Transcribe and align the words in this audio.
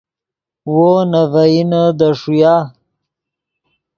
وو 0.73 0.91
نے 1.11 1.21
ڤئینے 1.31 1.83
دے 1.97 2.09
ݰویا 2.19 2.55